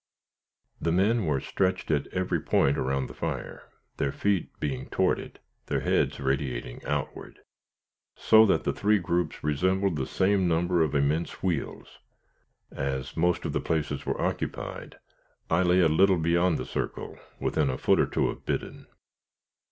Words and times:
The 0.81 0.91
men 0.91 1.27
were 1.27 1.39
stretched 1.39 1.91
at 1.91 2.07
every 2.07 2.39
point 2.39 2.75
around 2.75 3.05
the 3.05 3.13
fire, 3.13 3.69
their 3.97 4.11
feet 4.11 4.49
being 4.59 4.89
toward 4.89 5.19
it, 5.19 5.37
their 5.67 5.81
heads 5.81 6.19
radiating 6.19 6.83
outward, 6.87 7.37
so 8.15 8.43
that 8.47 8.63
the 8.63 8.73
three 8.73 8.97
groups 8.97 9.43
resembled 9.43 9.97
the 9.97 10.07
same 10.07 10.47
number 10.47 10.81
of 10.81 10.95
immense 10.95 11.43
wheels. 11.43 11.99
As 12.71 13.15
most 13.15 13.45
of 13.45 13.53
the 13.53 13.61
places 13.61 14.03
were 14.03 14.19
occupied, 14.19 14.97
I 15.51 15.61
lay 15.61 15.81
a 15.81 15.87
little 15.87 16.17
beyond 16.17 16.57
the 16.57 16.65
circle, 16.65 17.19
within 17.39 17.69
a 17.69 17.77
foot 17.77 17.99
or 17.99 18.07
two 18.07 18.27
of 18.27 18.43
Biddon. 18.43 18.87